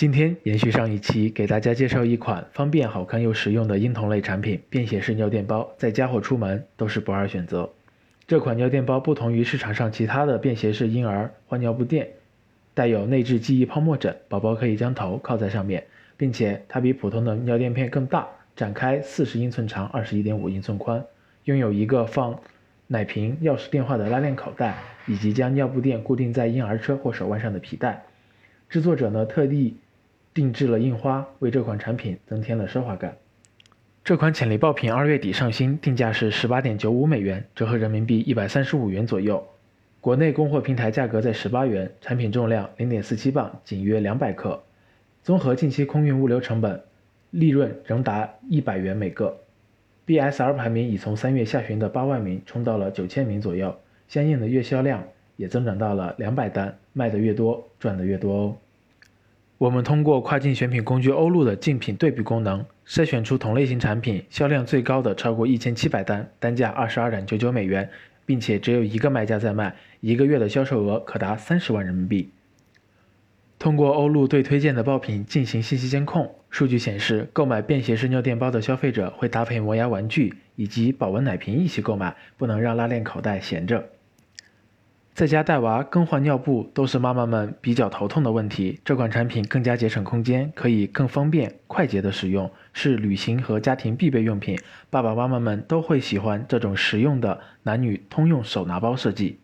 [0.00, 7.68] 今天延续上一期，给大家介绍一款方便、好看又实用的婴童类产品——便携式尿垫包，在家或出门都是不二选择。
[8.26, 12.08] 这款尿垫包不同于市场上其他的便携式婴儿换尿布垫，
[12.72, 15.84] 带有内置记忆泡沫枕，宝宝可以将头靠在上面，
[16.16, 18.26] 并且它比普通的尿垫片更大，
[18.56, 21.04] 展开四十英寸长，二十一点五英寸宽，
[21.44, 22.40] 拥有一个放
[22.86, 28.02] 奶瓶、钥匙、电话的拉链口袋，以及将尿布垫固定在婴儿车或手腕上的皮带。
[28.70, 29.76] 制作者呢特地
[30.40, 33.14] 定制了印花，为这款产品增添了奢华感。
[34.02, 39.46] 这款潜力爆品二月底上新，定价是十八点九五美元，折合人民币一百三十五元左右。
[40.00, 44.62] 国内供货平台价格在十八元，产品重量零点四七磅，仅约两百克。
[45.22, 46.80] 综合近期空运物流成本，
[47.32, 49.36] 利润仍达一百元每个。
[50.06, 53.76] BSR 排名已从三月下旬的八万名冲到了九千名左右，
[54.08, 55.04] 相应的月销量
[55.36, 58.56] 也增长到了两百单，卖的越多，赚的越多哦。
[59.60, 67.90] 我们通过跨境选品工具欧路的竞品对比功能，筛选出同类型产品销量最高的超过一千七百单，单价二十二点九九美元，
[68.24, 72.30] 并且只有一个卖家在卖，一个月的销售额可达三十万人民币。
[73.58, 83.90] 通过欧路对推荐的爆品进行信息监控，数据显示，购买便携式尿垫包的消费者会搭配磨牙玩具以及保温奶瓶一起购买，不能让拉链口袋闲着。
[85.20, 88.80] 在家带娃更换尿布都是妈妈们比较头痛的问题。
[88.82, 94.58] 这款产品更加节省空间，可以更方便快捷的使用，是旅行和家庭必备用品。
[94.88, 99.38] 爸爸妈妈们都会喜欢这种实用的男女通用手拿包设计。